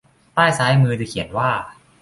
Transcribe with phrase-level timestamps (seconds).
[0.35, 1.49] ป้ายซ้ายมือจะเขียนว่า